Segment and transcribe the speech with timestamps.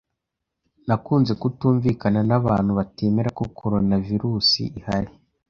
[0.87, 5.11] Nakunze kutumvikana n’abantu batemera ko Coronavirusi ihari.